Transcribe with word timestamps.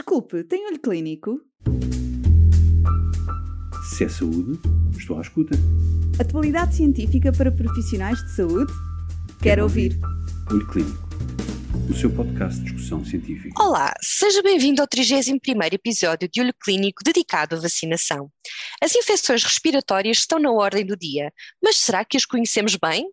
Desculpe, 0.00 0.42
tem 0.44 0.66
olho 0.66 0.80
clínico? 0.80 1.42
Se 3.90 4.04
é 4.04 4.08
saúde, 4.08 4.58
estou 4.98 5.18
à 5.18 5.20
escuta. 5.20 5.54
Atualidade 6.18 6.74
científica 6.74 7.30
para 7.30 7.52
profissionais 7.52 8.18
de 8.24 8.34
saúde? 8.34 8.72
Quero 9.42 9.62
ouvir. 9.64 10.00
Olho 10.50 10.66
Clínico, 10.68 11.06
o 11.90 11.94
seu 11.94 12.08
podcast 12.08 12.60
de 12.60 12.64
discussão 12.64 13.04
científica. 13.04 13.62
Olá, 13.62 13.92
seja 14.00 14.42
bem-vindo 14.42 14.80
ao 14.80 14.88
31º 14.88 15.74
episódio 15.74 16.30
de 16.32 16.40
Olho 16.40 16.54
Clínico 16.64 17.04
dedicado 17.04 17.56
à 17.56 17.60
vacinação. 17.60 18.30
As 18.82 18.94
infecções 18.94 19.44
respiratórias 19.44 20.16
estão 20.16 20.38
na 20.38 20.50
ordem 20.50 20.84
do 20.84 20.96
dia, 20.96 21.30
mas 21.62 21.76
será 21.76 22.06
que 22.06 22.16
as 22.16 22.24
conhecemos 22.24 22.74
bem? 22.74 23.06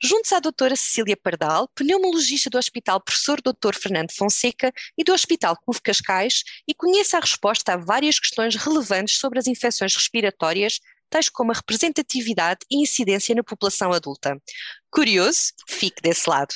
Junte-se 0.00 0.34
à 0.34 0.38
doutora 0.38 0.76
Cecília 0.76 1.16
Pardal, 1.16 1.68
pneumologista 1.74 2.48
do 2.48 2.56
Hospital 2.56 3.00
Professor 3.00 3.40
Dr. 3.40 3.74
Fernando 3.74 4.12
Fonseca 4.12 4.72
e 4.96 5.02
do 5.02 5.12
Hospital 5.12 5.56
CUF 5.66 5.82
Cascais 5.82 6.44
e 6.68 6.74
conheça 6.74 7.16
a 7.16 7.20
resposta 7.20 7.72
a 7.72 7.76
várias 7.76 8.20
questões 8.20 8.54
relevantes 8.54 9.18
sobre 9.18 9.40
as 9.40 9.48
infecções 9.48 9.92
respiratórias, 9.92 10.78
tais 11.10 11.28
como 11.28 11.50
a 11.50 11.54
representatividade 11.54 12.60
e 12.70 12.80
incidência 12.80 13.34
na 13.34 13.42
população 13.42 13.92
adulta. 13.92 14.40
Curioso? 14.88 15.52
Fique 15.66 16.00
desse 16.00 16.30
lado. 16.30 16.54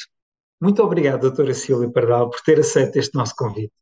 Muito 0.61 0.80
obrigado, 0.80 1.22
doutora 1.22 1.52
Cecília 1.52 1.91
Pardal, 1.91 2.30
por 2.30 2.41
ter 2.42 2.61
aceito 2.61 2.97
este 2.97 3.16
nosso 3.16 3.34
convite. 3.34 3.72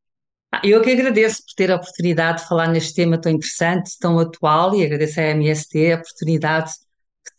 Ah, 0.51 0.63
Eu 0.65 0.81
que 0.81 0.91
agradeço 0.91 1.45
por 1.45 1.55
ter 1.55 1.71
a 1.71 1.77
oportunidade 1.77 2.41
de 2.43 2.49
falar 2.49 2.69
neste 2.69 2.95
tema 2.95 3.21
tão 3.21 3.31
interessante, 3.31 3.99
tão 4.01 4.19
atual, 4.19 4.75
e 4.75 4.83
agradeço 4.83 5.21
à 5.21 5.25
MST 5.25 5.93
a 5.93 5.97
oportunidade 5.97 6.73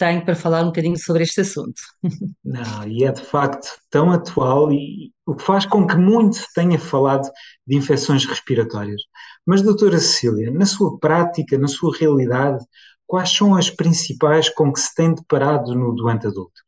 tenho 0.01 0.25
para 0.25 0.35
falar 0.35 0.61
um 0.63 0.67
bocadinho 0.67 0.97
sobre 0.97 1.23
este 1.23 1.41
assunto. 1.41 1.81
Não, 2.43 2.87
e 2.87 3.03
é 3.03 3.11
de 3.11 3.21
facto 3.21 3.67
tão 3.89 4.11
atual 4.11 4.71
e 4.71 5.11
o 5.27 5.35
que 5.35 5.43
faz 5.43 5.65
com 5.65 5.85
que 5.85 5.95
muito 5.95 6.37
se 6.37 6.51
tenha 6.53 6.79
falado 6.79 7.29
de 7.67 7.75
infecções 7.77 8.25
respiratórias. 8.25 9.01
Mas, 9.45 9.61
doutora 9.61 9.99
Cecília, 9.99 10.51
na 10.51 10.65
sua 10.65 10.97
prática, 10.99 11.57
na 11.57 11.67
sua 11.67 11.95
realidade, 11.95 12.63
quais 13.05 13.29
são 13.29 13.55
as 13.55 13.69
principais 13.69 14.49
com 14.49 14.73
que 14.73 14.79
se 14.79 14.93
tem 14.95 15.13
deparado 15.13 15.75
no 15.75 15.93
doente 15.95 16.27
adulto? 16.27 16.61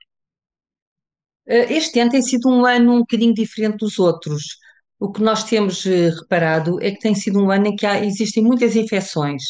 Eh, 1.47 1.73
Este 1.77 1.99
ano 1.99 2.11
tem 2.11 2.21
sido 2.21 2.49
um 2.49 2.65
ano 2.65 2.93
um 2.95 2.99
bocadinho 2.99 3.33
diferente 3.33 3.77
dos 3.79 3.99
outros. 3.99 4.57
O 4.99 5.11
que 5.11 5.21
nós 5.21 5.43
temos 5.43 5.85
eh, 5.85 6.09
reparado 6.09 6.81
é 6.81 6.91
que 6.91 6.99
tem 6.99 7.15
sido 7.15 7.39
um 7.43 7.51
ano 7.51 7.67
em 7.67 7.75
que 7.75 7.85
há- 7.85 8.03
existem 8.05 8.43
muitas 8.43 8.75
infecções, 8.75 9.43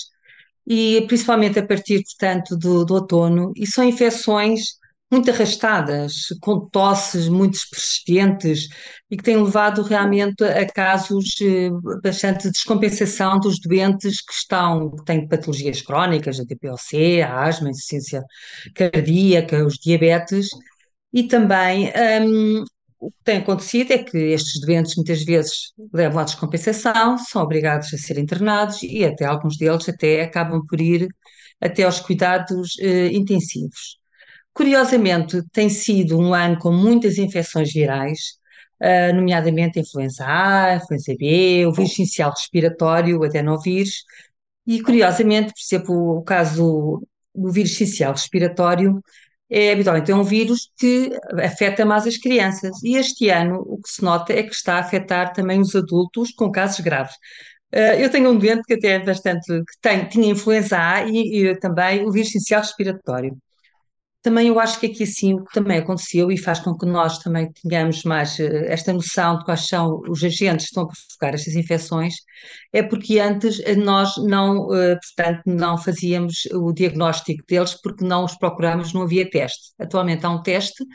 e 0.66 1.04
principalmente 1.08 1.60
a 1.60 1.66
partir, 1.66 2.04
portanto, 2.04 2.58
do, 2.58 2.86
do 2.86 2.96
outono, 2.96 3.52
e 3.56 3.68
são 3.68 3.84
infecções 3.84 4.78
muito 5.12 5.30
arrastadas, 5.30 6.28
com 6.42 6.68
tosses 6.70 7.28
muito 7.28 7.60
persistentes, 7.70 8.68
e 9.12 9.16
que 9.18 9.24
têm 9.24 9.42
levado 9.44 9.84
realmente 9.84 10.44
a 10.44 10.66
casos 10.68 11.36
eh, 11.42 11.70
bastante 12.02 12.44
de 12.44 12.52
descompensação 12.52 13.40
dos 13.40 13.60
doentes 13.60 14.22
que 14.22 14.34
estão, 14.34 14.90
que 14.96 15.06
têm 15.06 15.28
patologias 15.28 15.82
crónicas, 15.82 16.40
a 16.40 16.46
TPOC, 16.46 17.22
a 17.22 17.44
asma, 17.44 17.68
a 17.68 17.72
insuficiência 17.72 18.24
cardíaca, 18.74 19.66
os 19.66 19.76
diabetes, 19.76 20.50
e 21.14 21.24
também 21.24 21.92
hum, 22.24 22.64
o 23.08 23.12
que 23.12 23.18
tem 23.24 23.38
acontecido 23.40 23.92
é 23.92 23.98
que 23.98 24.18
estes 24.18 24.62
doentes 24.62 24.96
muitas 24.96 25.24
vezes 25.24 25.74
levam 25.94 26.20
à 26.20 26.24
descompensação, 26.24 27.18
são 27.18 27.42
obrigados 27.44 27.94
a 27.94 27.98
ser 27.98 28.18
internados 28.18 28.82
e 28.84 29.04
até 29.06 29.26
alguns 29.26 29.58
deles 29.58 29.88
até 29.90 30.22
acabam 30.24 30.66
por 30.68 30.80
ir 30.80 31.08
até 31.62 31.84
aos 31.84 32.00
cuidados 32.00 32.78
eh, 32.80 33.08
intensivos. 33.12 34.00
Curiosamente, 34.54 35.42
tem 35.52 35.70
sido 35.70 36.18
um 36.20 36.34
ano 36.34 36.58
com 36.60 36.72
muitas 36.72 37.18
infecções 37.18 37.74
virais, 37.74 38.20
ah, 38.82 39.14
nomeadamente 39.14 39.80
a 39.80 39.82
influenza 39.82 40.26
A, 40.26 40.66
a 40.66 40.76
influenza 40.76 41.14
B, 41.18 41.66
o 41.66 41.74
vírus 41.74 41.98
inicial 41.98 42.32
respiratório, 42.32 43.20
o 43.20 43.24
adenovírus, 43.24 44.04
e 44.68 44.82
curiosamente, 44.82 45.54
por 45.54 45.76
exemplo, 45.76 46.18
o 46.20 46.24
caso 46.24 47.06
do 47.36 47.52
vírus 47.52 47.80
inicial 47.82 48.14
respiratório 48.14 49.02
é 49.54 49.72
habitualmente 49.74 50.12
é 50.12 50.16
um 50.16 50.24
vírus 50.24 50.70
que 50.78 51.12
afeta 51.44 51.86
mais 51.86 52.08
as 52.08 52.18
crianças. 52.18 52.82
E 52.84 52.96
este 52.98 53.30
ano 53.30 53.58
o 53.66 53.80
que 53.82 53.90
se 53.90 54.04
nota 54.04 54.34
é 54.34 54.44
que 54.44 54.54
está 54.54 54.76
a 54.78 54.80
afetar 54.80 55.34
também 55.34 55.60
os 55.62 55.76
adultos 55.76 56.32
com 56.34 56.52
casos 56.52 56.80
graves. 56.82 57.16
Eh, 57.72 58.04
Eu 58.06 58.10
tenho 58.12 58.30
um 58.32 58.38
doente 58.38 58.64
que 58.68 58.76
até 58.76 58.90
é 58.94 59.00
bastante, 59.00 59.48
que 59.48 59.80
tem, 59.82 60.08
tinha 60.10 60.28
influenza 60.32 60.78
A 60.80 61.04
e, 61.06 61.48
e 61.52 61.60
também 61.60 62.06
o 62.06 62.12
vírus 62.12 62.32
inicial 62.36 62.62
respiratório. 62.62 63.38
Também 64.24 64.48
eu 64.48 64.58
acho 64.60 64.80
que 64.80 64.86
aqui 64.88 65.04
assim 65.04 65.34
o 65.34 65.44
que 65.44 65.54
também 65.54 65.78
aconteceu 65.78 66.32
e 66.32 66.38
faz 66.38 66.60
com 66.60 66.76
que 66.78 66.86
nós 66.86 67.20
também 67.20 67.52
tenhamos 67.62 68.04
mais 68.04 68.40
eh, 68.40 68.72
esta 68.72 68.94
noção 68.94 69.38
de 69.38 69.44
quais 69.46 69.68
são 69.68 70.02
os 70.10 70.24
agentes 70.24 70.66
que 70.68 70.72
estão 70.72 70.84
a 70.84 70.88
provocar 70.88 71.34
estas 71.36 71.56
infecções, 71.56 72.16
é 72.72 72.82
porque 72.82 73.20
antes 73.20 73.60
eh, 73.66 73.76
nós 73.76 74.16
não, 74.18 74.74
eh, 74.74 74.96
portanto, 74.96 75.42
não 75.46 75.78
fazíamos 75.78 76.46
o 76.54 76.72
diagnóstico 76.72 77.44
deles 77.48 77.74
porque 77.82 78.06
não 78.06 78.24
os 78.24 78.36
procuramos, 78.38 78.94
não 78.94 79.02
havia 79.02 79.30
teste. 79.30 79.74
Atualmente 79.78 80.26
há 80.26 80.30
um 80.30 80.42
teste 80.42 80.86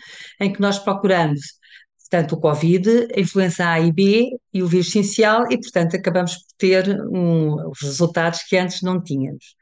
em 0.41 0.51
que 0.51 0.61
nós 0.61 0.79
procuramos, 0.79 1.41
portanto, 2.11 2.33
o 2.33 2.41
Covid, 2.41 3.09
a 3.15 3.21
influenza 3.21 3.69
A 3.69 3.79
e 3.81 3.93
B 3.93 4.31
e 4.55 4.63
o 4.63 4.67
vírus 4.67 4.89
essencial 4.89 5.45
e, 5.51 5.59
portanto, 5.61 5.95
acabamos 5.97 6.33
por 6.35 6.57
ter 6.57 6.99
um- 7.13 7.69
os 7.71 7.81
resultados 7.83 8.43
que 8.45 8.57
antes 8.57 8.81
não 8.83 9.03
tínhamos. 9.03 9.55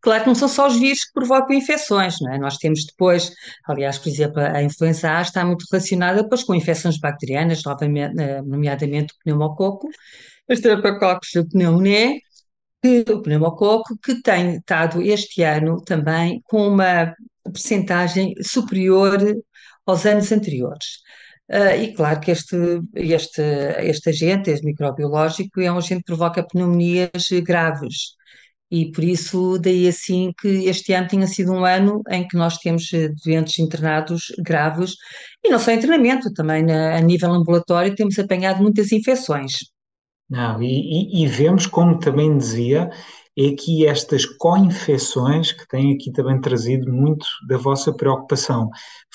Claro 0.00 0.22
que 0.22 0.28
não 0.28 0.34
são 0.34 0.48
só 0.48 0.68
os 0.68 0.78
vírus 0.78 1.04
que 1.04 1.12
provocam 1.12 1.56
infecções, 1.56 2.16
não 2.20 2.32
é? 2.32 2.38
Nós 2.38 2.56
temos 2.56 2.84
depois, 2.84 3.32
aliás, 3.66 3.98
por 3.98 4.08
exemplo, 4.08 4.40
a 4.40 4.62
influenza 4.62 5.10
A 5.10 5.22
está 5.22 5.44
muito 5.44 5.64
relacionada 5.70 6.22
depois 6.22 6.44
com 6.44 6.54
infecções 6.54 6.98
bacterianas, 6.98 7.62
eh, 7.66 8.42
nomeadamente 8.42 9.12
o 9.14 9.16
pneumococo, 9.24 9.88
a 10.48 10.54
Streptococcus 10.54 11.30
pneumoniae, 11.52 12.20
que, 12.82 13.04
o 13.12 13.22
pneumococo, 13.22 13.98
que 13.98 14.22
tem 14.22 14.56
estado 14.56 15.02
este 15.02 15.42
ano 15.42 15.82
também 15.84 16.40
com 16.44 16.68
uma 16.68 17.14
percentagem 17.44 18.34
superior 18.42 19.18
aos 19.86 20.06
anos 20.06 20.30
anteriores. 20.32 21.00
Ah, 21.50 21.76
e 21.76 21.94
claro 21.94 22.20
que 22.20 22.30
este, 22.30 22.56
este, 22.94 23.42
este 23.92 24.10
agente, 24.10 24.50
este 24.50 24.66
microbiológico, 24.66 25.60
é 25.60 25.72
um 25.72 25.78
agente 25.78 26.00
que 26.00 26.06
provoca 26.06 26.46
pneumonias 26.46 27.28
graves. 27.42 28.16
E 28.70 28.90
por 28.92 29.02
isso, 29.04 29.58
daí 29.58 29.88
assim 29.88 30.32
que 30.40 30.48
este 30.68 30.92
ano 30.92 31.08
tenha 31.08 31.26
sido 31.26 31.52
um 31.52 31.64
ano 31.64 32.02
em 32.10 32.26
que 32.28 32.36
nós 32.36 32.58
temos 32.58 32.92
eh, 32.92 33.08
doentes 33.24 33.58
internados 33.58 34.24
graves, 34.44 34.94
e 35.44 35.48
não 35.50 35.58
só 35.58 35.70
em 35.70 35.76
internamento, 35.78 36.32
também 36.34 36.62
na- 36.64 36.96
a 36.96 37.00
nível 37.00 37.32
ambulatório 37.32 37.94
temos 37.94 38.18
apanhado 38.18 38.62
muitas 38.62 38.92
infecções. 38.92 39.52
Não, 40.28 40.62
e, 40.62 40.66
e- 41.20 41.24
e 41.24 41.26
vemos, 41.26 41.66
como 41.66 41.98
também 41.98 42.36
dizia, 42.36 42.90
é 43.36 43.52
que 43.54 43.86
estas 43.86 44.26
co-infecções 44.26 45.52
que 45.52 45.66
têm 45.68 45.94
aqui 45.94 46.12
também 46.12 46.40
trazido 46.40 46.92
muito 46.92 47.26
da 47.48 47.56
vossa 47.56 47.92
preocupação. 47.94 48.68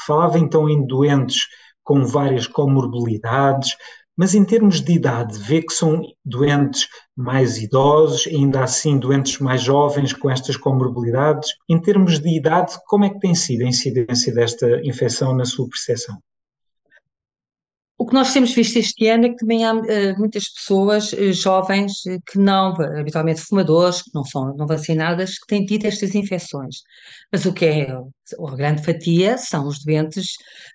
Falava 0.07 0.39
então 0.39 0.69
em 0.69 0.85
doentes 0.87 1.47
com 1.83 2.03
várias 2.05 2.47
comorbilidades, 2.47 3.75
mas 4.17 4.35
em 4.35 4.45
termos 4.45 4.81
de 4.81 4.93
idade, 4.93 5.37
vê 5.39 5.61
que 5.61 5.73
são 5.73 6.01
doentes 6.23 6.87
mais 7.15 7.57
idosos, 7.57 8.27
ainda 8.27 8.63
assim 8.63 8.97
doentes 8.97 9.39
mais 9.39 9.61
jovens 9.61 10.13
com 10.13 10.29
estas 10.29 10.55
comorbilidades. 10.55 11.49
Em 11.69 11.79
termos 11.79 12.19
de 12.19 12.35
idade, 12.35 12.73
como 12.87 13.05
é 13.05 13.09
que 13.09 13.19
tem 13.19 13.33
sido 13.33 13.63
a 13.63 13.67
incidência 13.67 14.33
desta 14.33 14.79
infecção 14.85 15.35
na 15.35 15.45
sua 15.45 15.67
percepção? 15.67 16.17
O 18.03 18.05
que 18.05 18.13
nós 18.15 18.33
temos 18.33 18.53
visto 18.53 18.75
este 18.75 19.07
ano 19.07 19.27
é 19.27 19.29
que 19.29 19.37
também 19.37 19.63
há 19.63 19.71
eh, 19.87 20.13
muitas 20.17 20.49
pessoas 20.49 21.13
eh, 21.13 21.31
jovens 21.31 22.05
eh, 22.05 22.19
que 22.29 22.37
não, 22.37 22.75
habitualmente 22.99 23.39
fumadores, 23.39 24.01
que 24.01 24.11
não 24.13 24.25
são 24.25 24.53
não 24.57 24.67
vacinadas, 24.67 25.39
que 25.39 25.47
têm 25.47 25.65
tido 25.65 25.85
estas 25.85 26.13
infecções. 26.13 26.81
Mas 27.31 27.45
o 27.45 27.53
que 27.53 27.63
é 27.63 27.91
a 27.93 28.55
grande 28.57 28.83
fatia 28.83 29.37
são 29.37 29.65
os 29.65 29.81
doentes 29.85 30.31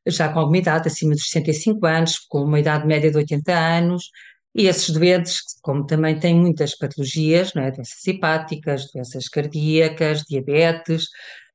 já 0.06 0.32
com 0.32 0.38
alguma 0.38 0.56
idade, 0.56 0.88
acima 0.88 1.14
dos 1.14 1.28
65 1.28 1.84
anos, 1.84 2.18
com 2.18 2.44
uma 2.44 2.60
idade 2.60 2.86
média 2.86 3.10
de 3.10 3.18
80 3.18 3.52
anos, 3.52 4.04
e 4.54 4.66
esses 4.66 4.88
doentes, 4.88 5.42
como 5.60 5.84
também 5.84 6.18
têm 6.18 6.34
muitas 6.34 6.74
patologias, 6.78 7.52
não 7.52 7.62
é? 7.62 7.70
Doenças 7.70 8.06
hepáticas, 8.06 8.90
doenças 8.90 9.28
cardíacas, 9.28 10.22
diabetes, 10.22 11.04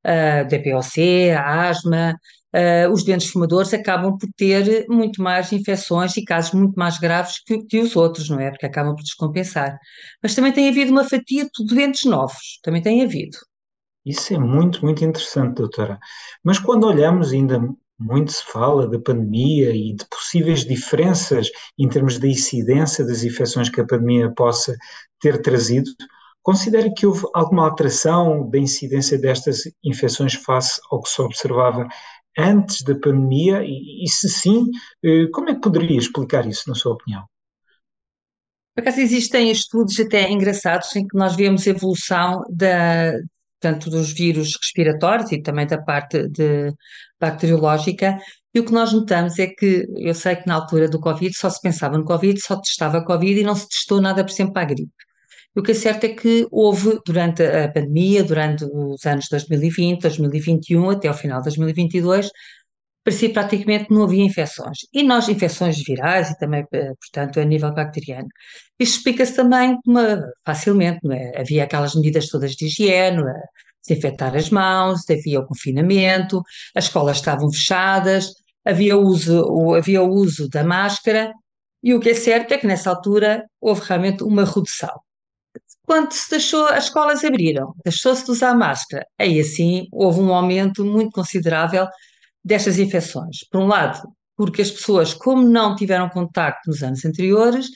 ah, 0.04 0.44
DPOC, 0.44 1.32
asma, 1.32 2.16
ah, 2.54 2.90
os 2.92 3.04
doentes 3.04 3.30
fumadores 3.30 3.74
acabam 3.74 4.18
por 4.18 4.30
ter 4.38 4.86
muito 4.88 5.22
mais 5.22 5.52
infecções 5.52 6.16
e 6.18 6.24
casos 6.24 6.54
muito 6.54 6.76
mais 6.76 7.00
graves 7.00 7.42
que, 7.44 7.64
que 7.66 7.80
os 7.80 7.96
outros, 7.96 8.30
não 8.30 8.40
é? 8.40 8.52
Porque 8.52 8.66
acabam 8.66 8.96
por 8.96 9.04
descompensar. 9.04 9.78
Mas 10.22 10.36
também 10.36 10.52
tem 10.52 10.70
havido 10.70 10.92
uma 10.92 11.04
fatia 11.04 11.46
de 11.46 11.66
doentes 11.66 12.06
novos, 12.06 12.60
também 12.64 12.82
tem 12.82 13.04
havido. 13.04 13.38
Isso 14.06 14.34
é 14.34 14.38
muito, 14.38 14.84
muito 14.84 15.04
interessante, 15.04 15.56
doutora. 15.56 15.98
Mas 16.44 16.60
quando 16.60 16.86
olhamos, 16.86 17.32
ainda 17.32 17.60
muito 17.98 18.32
se 18.32 18.44
fala 18.44 18.88
da 18.88 19.00
pandemia 19.00 19.72
e 19.72 19.94
de 19.94 20.06
possíveis 20.10 20.66
diferenças 20.66 21.50
em 21.78 21.88
termos 21.88 22.20
da 22.20 22.28
incidência 22.28 23.06
das 23.06 23.24
infecções 23.24 23.70
que 23.70 23.80
a 23.80 23.86
pandemia 23.86 24.32
possa 24.32 24.76
ter 25.22 25.42
trazido, 25.42 25.90
considera 26.42 26.92
que 26.94 27.06
houve 27.06 27.24
alguma 27.34 27.64
alteração 27.66 28.50
da 28.50 28.58
incidência 28.58 29.18
destas 29.18 29.62
infecções 29.84 30.34
face 30.34 30.82
ao 30.92 31.02
que 31.02 31.10
se 31.10 31.22
observava 31.22 31.88
antes 32.38 32.82
da 32.84 32.96
pandemia? 32.96 33.64
E, 33.64 34.04
e 34.04 34.10
se 34.10 34.30
sim, 34.30 34.66
eh, 35.04 35.28
como 35.34 35.50
é 35.50 35.56
que 35.56 35.62
poderia 35.62 35.98
explicar 35.98 36.48
isso, 36.48 36.68
na 36.68 36.76
sua 36.76 36.94
opinião? 36.94 37.24
Por 38.76 38.82
acaso 38.82 39.02
existem 39.02 39.52
estudos 39.52 40.00
até 40.00 40.30
engraçados 40.32 40.96
em 40.96 41.08
que 41.08 41.16
nós 41.16 41.36
vemos 41.36 41.68
a 41.68 41.70
evolução 41.70 42.44
da, 42.50 43.14
tanto 43.60 43.90
dos 43.90 44.12
vírus 44.12 44.58
respiratórios 44.58 45.32
e 45.32 45.42
também 45.42 45.68
da 45.68 45.82
parte 45.82 46.28
de 46.28 46.74
bacteriológica, 47.20 48.18
e 48.54 48.60
o 48.60 48.66
que 48.66 48.72
nós 48.72 48.92
notamos 48.94 49.40
é 49.40 49.48
que, 49.48 49.88
eu 49.98 50.14
sei 50.14 50.36
que 50.36 50.48
na 50.48 50.56
altura 50.56 50.88
do 50.90 51.00
Covid 51.00 51.36
só 51.36 51.50
se 51.50 51.62
pensava 51.62 51.98
no 51.98 52.06
Covid, 52.06 52.40
só 52.40 52.60
testava 52.60 53.04
Covid 53.04 53.40
e 53.40 53.44
não 53.44 53.56
se 53.56 53.68
testou 53.68 54.02
nada, 54.02 54.24
por 54.24 54.32
exemplo, 54.32 54.54
para 54.54 54.64
a 54.64 54.66
gripe. 54.66 54.92
E 55.56 55.60
o 55.60 55.64
que 55.64 55.72
é 55.72 55.76
certo 55.76 56.06
é 56.06 56.10
que 56.10 56.48
houve, 56.52 57.00
durante 57.06 57.44
a 57.44 57.72
pandemia, 57.72 58.24
durante 58.24 58.66
os 58.66 59.06
anos 59.06 59.28
2020, 59.30 60.02
2021, 60.02 60.90
até 60.90 61.08
ao 61.08 61.14
final 61.14 61.40
de 61.40 61.46
2022, 61.46 62.30
parecia 63.04 63.32
praticamente 63.32 63.92
não 63.92 64.04
havia 64.04 64.24
infecções. 64.24 64.80
E 64.94 65.04
nós, 65.04 65.28
infecções 65.30 65.78
virais 65.84 66.32
e 66.32 66.38
também, 66.38 66.66
eh, 66.74 66.94
portanto, 67.00 67.40
a 67.40 67.46
nível 67.46 67.74
bacteriano. 67.74 68.28
Isto 68.80 68.98
explica-se 68.98 69.36
também 69.36 69.78
uma, 69.86 70.22
facilmente, 70.46 71.00
não 71.04 71.14
é? 71.14 71.40
Havia 71.40 71.64
aquelas 71.66 71.96
medidas 71.96 72.30
todas 72.30 72.52
de 72.56 72.66
higiene, 72.66 73.22
é? 73.22 73.42
desinfetar 73.86 74.36
as 74.36 74.50
mãos, 74.50 75.02
havia 75.10 75.40
o 75.42 75.46
confinamento, 75.46 76.42
as 76.76 76.86
escolas 76.86 77.18
estavam 77.18 77.52
fechadas, 77.52 78.34
havia 78.66 78.98
o 78.98 79.76
havia 79.76 80.02
o 80.02 80.10
uso 80.10 80.50
da 80.50 80.64
máscara, 80.64 81.34
e 81.84 81.94
o 81.94 82.00
que 82.00 82.10
é 82.12 82.14
certo 82.14 82.54
é 82.54 82.58
que 82.58 82.68
nessa 82.68 82.90
altura 82.90 83.46
houve 83.60 83.82
realmente 83.86 84.24
uma 84.24 84.46
redução. 84.46 84.94
Quando 85.86 86.12
se 86.14 86.30
deixou, 86.30 86.66
as 86.68 86.86
escolas 86.86 87.24
abriram, 87.24 87.74
deixou-se 87.84 88.24
de 88.26 88.32
usar 88.32 88.56
máscara, 88.56 89.06
aí 89.20 89.40
assim 89.40 89.88
houve 89.92 90.22
um 90.22 90.34
aumento 90.34 90.86
muito 90.86 91.12
considerável 91.12 91.88
destas 92.44 92.80
infecções. 92.80 93.40
Por 93.52 93.62
um 93.62 93.68
lado, 93.68 94.02
porque 94.36 94.62
as 94.62 94.72
pessoas, 94.72 95.14
como 95.14 95.48
não 95.48 95.76
tiveram 95.76 96.10
contacto 96.10 96.70
nos 96.70 96.82
anos 96.84 97.04
anteriores, 97.06 97.68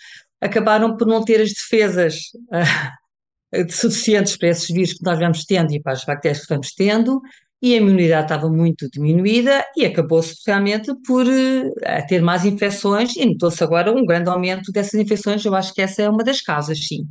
acabaram 0.42 0.95
por 0.95 1.07
não 1.07 1.24
ter 1.24 1.42
as 1.42 1.50
defesas 1.50 2.15
uh, 3.54 3.71
suficientes 3.71 4.38
para 4.38 4.50
esses 4.50 4.68
vírus 4.68 4.94
que 4.94 5.04
nós 5.04 5.19
vamos 5.19 5.44
tendo 5.45 5.74
e 5.74 5.81
para 5.81 5.94
as 5.94 6.06
bactérias 6.06 6.42
que 6.45 6.54
vamos 6.54 6.74
tendo, 6.74 7.21
e 7.62 7.74
a 7.74 7.77
imunidade 7.77 8.25
estava 8.25 8.50
muito 8.50 8.88
diminuída 8.89 9.65
e 9.75 9.86
acabou-se 9.86 10.36
realmente 10.45 10.92
por 11.06 11.25
uh, 11.25 12.07
ter 12.07 12.21
mais 12.21 12.45
infecções 12.45 13.15
e 13.15 13.25
notou-se 13.25 13.63
agora 13.63 13.92
um 13.92 14.06
grande 14.06 14.30
aumento 14.30 14.71
dessas 14.71 14.94
infecções. 14.94 15.44
Eu 15.44 15.56
acho 15.56 15.74
que 15.74 15.81
essa 15.81 16.04
é 16.04 16.09
uma 16.09 16.24
das 16.24 16.42
causas, 16.42 16.80
sim. 16.80 17.07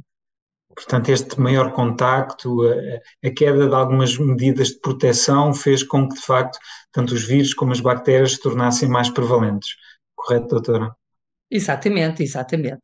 Portanto, 0.77 1.09
este 1.09 1.41
maior 1.41 1.73
contacto, 1.73 2.63
a, 2.63 3.27
a, 3.27 3.31
queda 3.31 3.67
de 3.67 3.75
algumas 3.75 4.17
medidas 4.19 4.69
de 4.69 4.81
proteção 4.81 5.55
fez 5.55 5.83
com 5.83 6.07
que, 6.07 6.17
de 6.17 6.21
facto, 6.21 6.59
tanto 6.93 7.15
os 7.15 7.25
vírus 7.25 7.55
como 7.55 7.73
as 7.73 7.81
bactérias 7.81 8.33
se 8.33 8.43
tornassem 8.43 8.87
mais 8.87 9.09
prevalentes. 9.09 9.71
Correto, 10.15 10.49
doutora? 10.49 10.95
Exatamente, 11.51 12.23
exatamente. 12.23 12.83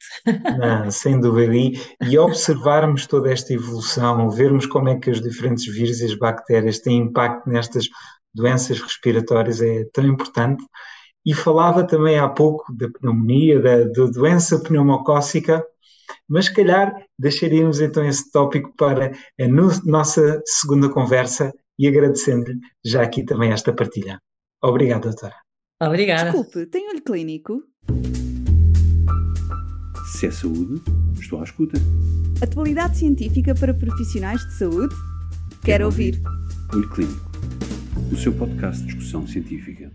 Não, 0.59 0.91
sem 0.91 1.21
dúvida. 1.21 1.55
E, 1.55 1.73
e 2.01 2.19
observarmos 2.19 3.07
toda 3.07 3.31
esta 3.31 3.53
evolução, 3.53 4.31
vermos 4.31 4.65
como 4.67 4.89
é 4.89 4.99
que 4.99 5.11
os 5.11 5.21
diferentes 5.21 5.67
vírus 5.67 6.01
e 6.01 6.07
as 6.07 6.15
bactérias 6.15 6.79
têm 6.79 6.99
impacto 6.99 7.49
nestas 7.49 7.89
doenças 8.35 8.81
respiratórias 8.81 9.61
é 9.61 9.85
tão 9.93 10.05
importante. 10.07 10.65
E 11.27 11.35
falava 11.35 11.87
também 11.87 12.19
há 12.19 12.29
pouco 12.29 12.73
da 12.75 12.89
pneumonia, 12.89 13.61
da, 13.61 13.85
da 13.85 14.07
doença 14.07 14.59
pneumocócica, 14.61 15.63
mas 16.33 16.47
se 16.47 16.55
calhar 16.55 16.95
deixaríamos 17.19 17.79
então 17.83 18.03
esse 18.07 18.33
tópico 18.33 18.75
para 18.75 19.13
a 19.39 19.49
no, 19.49 19.69
nossa 19.85 20.41
segunda 20.47 20.89
conversa 20.89 21.53
e 21.79 21.87
agradecendo-lhe 21.87 22.59
já 22.83 23.03
aqui 23.03 23.23
também 23.23 23.53
esta 23.53 23.71
partilha. 23.71 24.19
Obrigado, 24.63 25.03
doutora. 25.03 25.35
Obrigada. 25.83 26.31
Desculpe, 26.31 26.65
tem 26.67 26.89
olho 26.89 27.03
clínico? 27.03 27.63
Se 30.15 30.29
é 30.29 30.31
saúde, 30.31 30.81
estou 31.21 31.41
à 31.41 31.45
escuta. 31.45 31.79
Atualidade 32.43 32.97
científica 32.97 33.55
para 33.55 33.75
profissionais 33.75 34.41
de 34.41 34.55
saúde? 34.55 34.95
Quero, 34.95 35.65
Quero 35.65 35.85
ouvir. 35.85 36.15
ouvir. 36.15 36.75
Olho 36.75 36.89
Clínico, 36.89 37.31
o 38.11 38.17
seu 38.17 38.33
podcast 38.33 38.81
de 38.81 38.87
discussão 38.87 39.27
científica. 39.27 39.93